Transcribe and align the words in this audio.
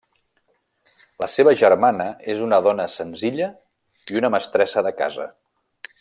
La 1.23 1.27
seva 1.33 1.53
germana 1.63 2.07
és 2.35 2.41
una 2.47 2.59
dona 2.69 2.87
senzilla 2.97 3.51
i 4.15 4.21
una 4.23 4.35
mestressa 4.37 4.87
de 4.89 4.97
casa. 5.05 5.29